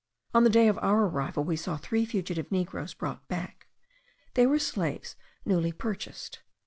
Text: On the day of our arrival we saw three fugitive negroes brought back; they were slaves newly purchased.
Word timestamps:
On 0.33 0.43
the 0.43 0.49
day 0.49 0.67
of 0.67 0.79
our 0.79 1.05
arrival 1.05 1.43
we 1.43 1.55
saw 1.55 1.77
three 1.77 2.05
fugitive 2.07 2.51
negroes 2.51 2.95
brought 2.95 3.27
back; 3.27 3.67
they 4.33 4.47
were 4.47 4.57
slaves 4.57 5.15
newly 5.45 5.71
purchased. 5.71 6.41